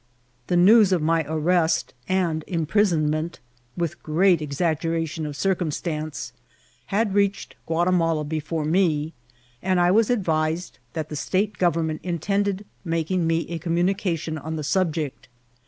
The 0.47 0.57
news 0.57 0.91
of 0.91 1.03
my 1.03 1.23
arrest 1.27 1.93
and 2.09 2.43
imprisonment, 2.47 3.39
with 3.77 4.01
great 4.01 4.41
exaggeration 4.41 5.27
of 5.27 5.35
circumstance, 5.35 6.33
had 6.87 7.13
reached 7.13 7.55
Ouatimala 7.67 8.23
before 8.27 8.65
me, 8.65 9.13
and 9.61 9.79
I 9.79 9.91
was 9.91 10.09
advised 10.09 10.79
that 10.93 11.09
the 11.09 11.15
state 11.15 11.59
govern* 11.59 11.85
ment 11.85 12.01
intended 12.01 12.65
making 12.83 13.27
me 13.27 13.47
a 13.49 13.59
€H>mmnnication 13.59 14.43
on 14.43 14.55
the 14.55 14.63
sub* 14.63 14.91
ject. 14.95 15.29